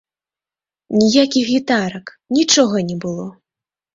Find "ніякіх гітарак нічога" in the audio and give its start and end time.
1.01-2.75